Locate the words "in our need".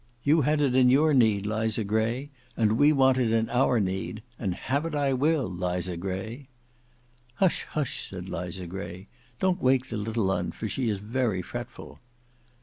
3.31-4.23